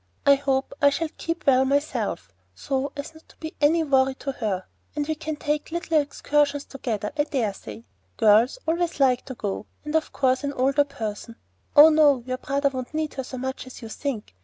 [0.25, 4.31] I hope I shall keep well myself, so as not to be a worry to
[4.31, 4.65] her.
[4.95, 7.85] And we can take little excursions together, I dare say
[8.17, 11.35] Girls always like to go, and of course an older person
[11.75, 14.33] Oh, no, your brother won't need her so much as you think.